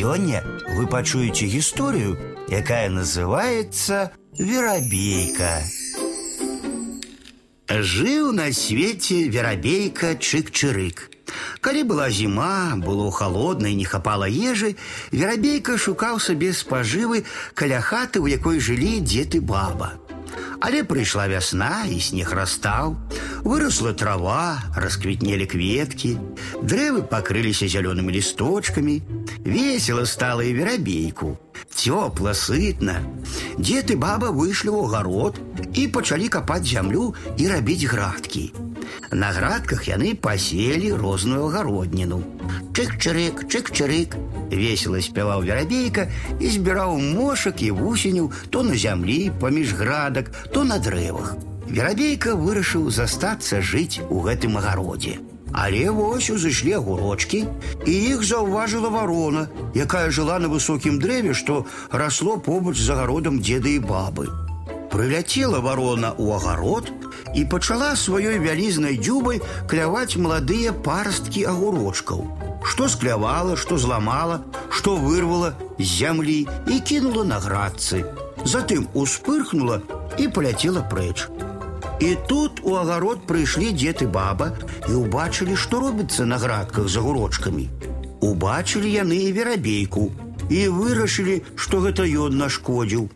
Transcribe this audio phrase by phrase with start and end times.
[0.00, 0.42] Сёння
[0.76, 2.16] вы пачуеце гісторыю,
[2.48, 5.60] якая называется верабейка.
[7.68, 11.04] Жыў на свеце верабейка чык-чырык.
[11.60, 14.80] Калі была зіма, было холодна і не хапала ежы,
[15.12, 20.00] верабейка шукаў сабе спажывы каля хаты, у якой жылі дзед і баба.
[20.61, 22.95] Але прыйшла вясна і снег растаў,
[23.45, 26.15] выросла трава, расквітнелі кветкі,
[26.63, 29.01] дрэвы пакрыліся зялёнымі лісточкамі,
[29.45, 31.37] весела стала і верабейку.
[31.74, 33.00] Цёпла, сытна.
[33.58, 35.38] Дзед і баба выйшлі ў агарод
[35.74, 38.50] і пачалі капаць зямлю і рабіць градкі.
[39.12, 42.22] На градках яны паселі розную агародніну.
[42.74, 44.14] Чык-чырык, чык-чырык,
[44.50, 46.06] весела спяваў верабейка
[46.38, 51.36] і збіраў мошак і вусеню то на зямлі паміж градак, то на дрэвах.
[51.66, 55.18] Верабейка вырашыў застацца жыць у гэтым агародзе.
[55.52, 57.46] Але вось узышлі агурочкі,
[57.86, 63.68] і іх заўважыла варона, якая жыла на высокім дрэве, што расло побач з агародам дзеда
[63.68, 64.30] і бабы.
[64.90, 66.90] Прыляцела варона ў агарод
[67.34, 69.38] і пачала сваёй вялізнай дзюбай
[69.70, 72.26] кляваць маладыя парасткі агурочкаў.
[72.66, 78.02] Што склявала, што зламала, што вырвала з зямлі і кінула на градцы.
[78.44, 79.80] Затым успырхнула
[80.18, 81.49] і паляцела прэч.
[81.99, 84.51] І тут у агарод прыйшлі дзед і баба
[84.89, 87.69] і ўбачылі, што робіцца на градках за гурочкамі.
[88.21, 90.11] Убачылі яны і верабейку
[90.49, 93.09] і вырашылі, што гэта ён нашкодзіў.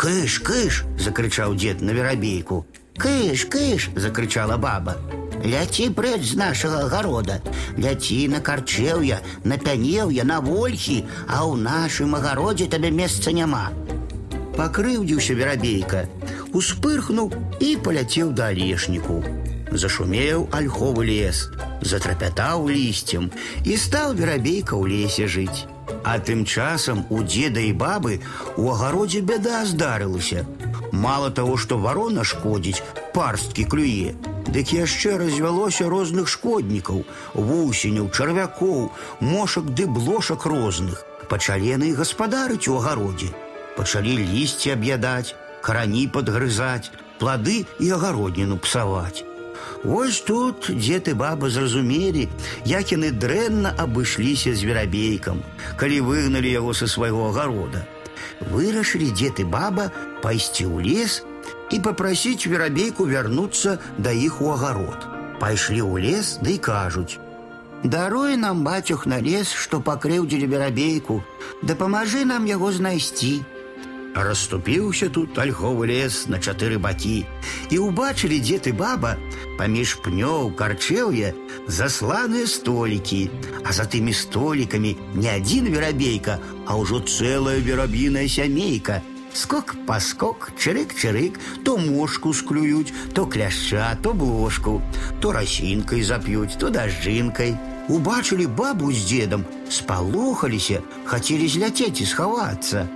[0.00, 2.64] Кыш, кыш, закрычаў дзед на верабейку.
[2.96, 4.96] Кыш, кыш, закрычала баба.
[5.40, 7.40] Ляці прэч з нашага агарода,
[7.76, 13.72] ляці на карчеўя, на пянеўя, на вольхі, а ў нашым агародзе табе месца няма.
[14.56, 16.04] Пакрыўдзіўся верабейка,
[16.54, 19.22] успырхнуў і паляцеў да алешніку.
[19.70, 21.48] Зашумеў альховы лес,
[21.80, 23.30] затрапятаў лісцем
[23.64, 25.66] і стаў верабейка ў лесе жыць.
[26.02, 28.18] А тым часам у дзеда і бабы
[28.56, 30.46] у агародзе бяда здарылася.
[30.92, 32.82] Мало таго, што варона шкодзіць,
[33.14, 34.14] парсткі клюе,
[34.50, 38.90] дык яшчэ развялося розных шкоднікаў, вусеняў, чарвякоў,
[39.20, 41.04] мошак ды блошак розных.
[41.30, 43.30] Пачалі яны гаспадарыць у агародзе.
[43.76, 45.34] Пачалі лісці аб'ядаць,
[45.64, 49.24] карані падгрызаць, плады і агародніну псаваць.
[49.84, 52.28] Вось тут дзед і баба зразумелі,
[52.64, 55.40] як яны дрэнна абышліся з верабейкам,
[55.76, 57.86] калі выгналі яго са свайго агарода.
[58.52, 59.88] Вырашылі дзед і баба
[60.20, 61.24] пайсці ў лес
[61.70, 65.08] і папрасіць верабейку вярнуцца да іх у агарод.
[65.40, 71.24] Пайшлі ў лес ды да кажуць: « Даруй нам бацюх на лес, што пакрыўдзілі верабейку,
[71.64, 73.40] дапамажы нам яго знайсці.
[74.14, 77.22] Расступіўся тут альховы лес на чатыры бакі
[77.70, 79.14] і ўбачылі дзед і баба
[79.54, 81.30] паміж пнёў карчэўя
[81.70, 83.30] засланыя столікі,
[83.62, 88.98] а за тымі столікамі не адзін верабейка, а ўжо цэлая верабіная сямейка.
[89.32, 94.82] Скок паскок, чырык-чырык, то мошку склююць, то кляшча, то блошку,
[95.20, 97.54] то расінкай зап'юць, то дажджынкай.
[97.86, 102.88] Убачылі бабу з дзедам, спалохаліся, хацелі зляцець і схавацца.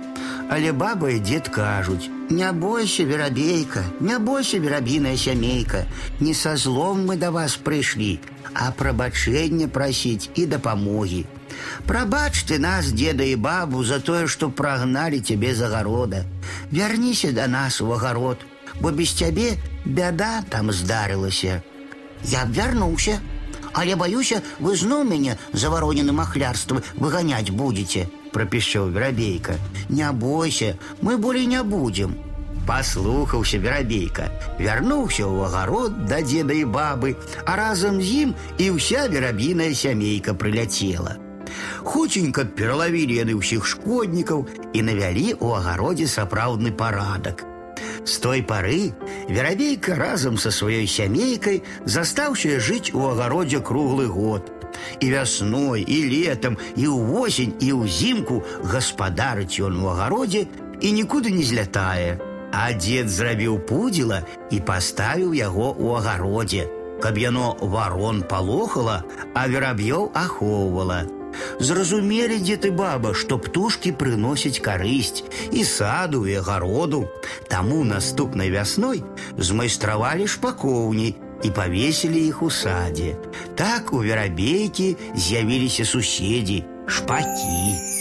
[0.49, 5.85] Але баба і дзед кажуць: « Не бойся, верабейка, не бойся, верабіная сямейка,
[6.19, 8.19] не са злом мы да вас прыйшлі,
[8.53, 11.25] а прабачэнне прасіць і дапамогі.
[11.85, 16.25] Прабач ты нас, деда і бабу, за тое, што прагналі цябе з агарода.
[16.71, 18.45] Вярніся да нас у агарод,
[18.81, 21.61] бо без цябе бяда там здарылася.
[22.23, 23.19] Я б вярнуўся,
[23.73, 29.55] але баюся, вы зноў мяне завароненым ахлярствам выганяць будзеце пропищал Веробейка.
[29.87, 32.17] «Не бойся, мы болей не будем».
[32.67, 37.13] Паслухаўся верабейка, вярнуўся ў агарод да дзеда і бабы,
[37.45, 41.15] а разам з ім і ўся верабіная сямейка прыляцела.
[41.85, 47.45] Хуценька пералавілі яны ўсіх шкоднікаў і навялі ў агародзе сапраўдны парадак.
[48.05, 48.93] З той пары
[49.29, 54.55] верабейка разам са сваёй сямейкай застаўся жыць у агародзе круглы год –
[54.99, 60.47] і вясной і летом і ўвосень і ўзімку гаспадарыць ён у агародзе
[60.81, 62.19] і нікуды не злятае.
[62.55, 66.63] А дзед зрабіў пудзіла і паставіў яго ў агародзе,
[67.03, 69.03] каб яно варон палохала,
[69.35, 71.03] а вераб'ёў ахоўвала.
[71.59, 77.07] Зразумелі дзед і баба, што птушкі прыносяць карысць і саду і агароду.
[77.47, 79.03] Таму наступнай вясной
[79.37, 83.15] змайстравалі шпакоўні і павесілі іх у садзе.
[83.55, 87.98] Так у верабейкі з'явіліся суседзі, шпакі.